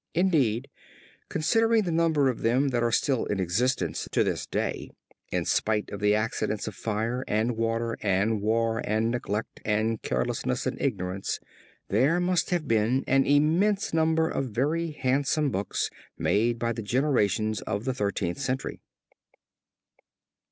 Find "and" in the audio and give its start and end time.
7.27-7.55, 8.01-8.41, 8.83-9.11, 9.63-10.01, 10.65-10.81